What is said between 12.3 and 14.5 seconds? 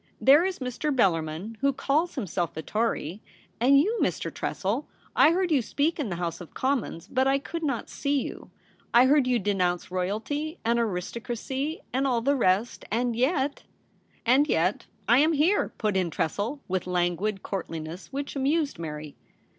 rest— and yet' 'And